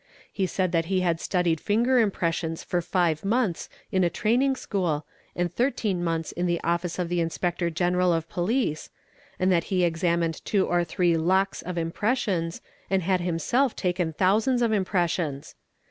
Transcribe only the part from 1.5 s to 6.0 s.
finger impressions for five months in a training school and '8